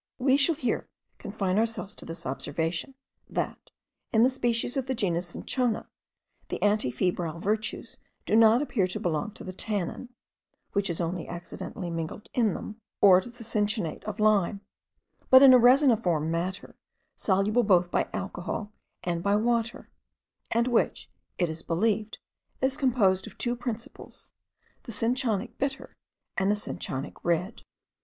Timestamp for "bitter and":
25.59-26.49